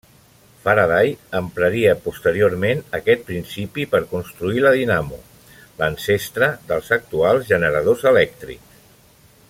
[0.61, 5.21] Faraday empraria posteriorment aquest principi per construir la dinamo,
[5.83, 8.83] l'ancestre dels actuals generadors elèctrics.